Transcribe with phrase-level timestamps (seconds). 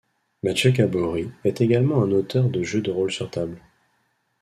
[0.41, 3.61] Mathieu Gaborit est également un auteur de jeux de rôle sur table.